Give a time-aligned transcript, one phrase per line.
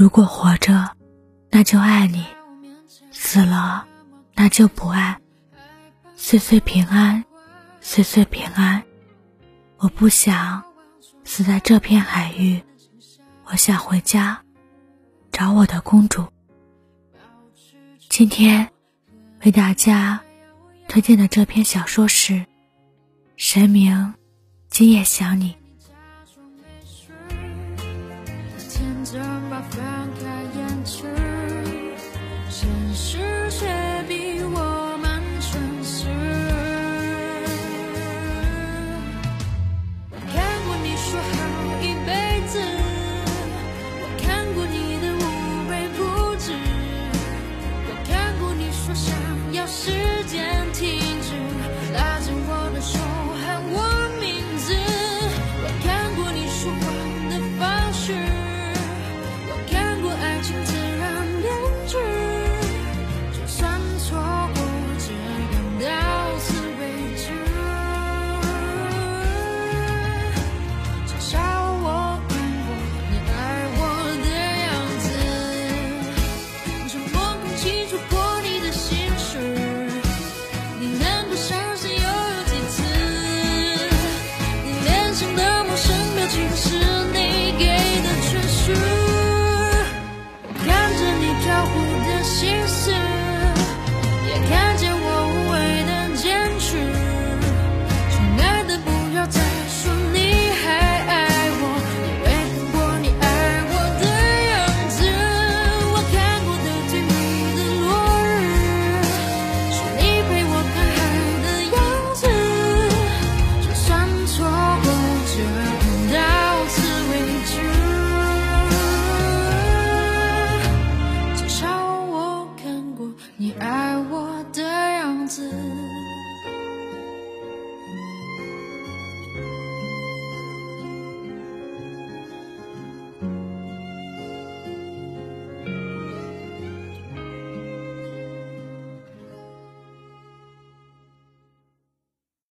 [0.00, 0.96] 如果活着，
[1.50, 2.24] 那就爱你；
[3.12, 3.86] 死了，
[4.34, 5.20] 那就不爱。
[6.16, 7.22] 岁岁平安，
[7.82, 8.82] 岁岁平安。
[9.76, 10.62] 我不想
[11.22, 12.62] 死在这片海域，
[13.44, 14.42] 我想回家
[15.30, 16.24] 找我的公主。
[18.08, 18.66] 今天
[19.44, 20.18] 为大家
[20.88, 22.32] 推荐的这篇小说是
[23.36, 24.14] 《神明
[24.70, 25.52] 今夜想你》。
[29.10, 29.80] 怎么放
[30.22, 31.19] 开眼前？